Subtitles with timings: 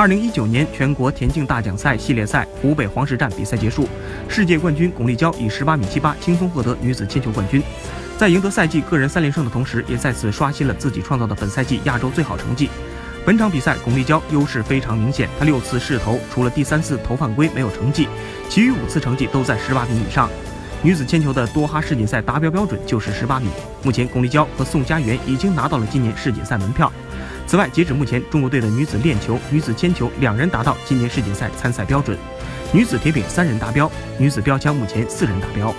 [0.00, 3.86] 二零一九年全国田径大奖赛系列赛湖北黄石站比赛结束，
[4.30, 7.62] 世界冠军巩立姣以十八米七八轻松获得女子铅球冠军。
[8.16, 12.70] 在赢得赛季个人三连胜的同时，也再次刷新了自己创造的本赛季亚洲最好成绩。
[13.26, 18.08] 本场比赛，巩立姣优势非常明显，她六次试投，除了第三次投犯规没有成绩，
[18.48, 20.30] 其余五次成绩都在十八米以上。
[20.82, 23.48] 女子铅球的多哈世锦赛达标标准就是十八米。
[23.82, 26.90] 目前，巩立姣和宋佳媛已经拿到了今年世锦赛门票。
[27.50, 32.16] 此外，截止目前，中国队的女子链球、女子铅球两人达到今年世锦赛参赛标准，
[32.72, 35.74] 女子铁饼三人达标，女子标枪目前四人达标。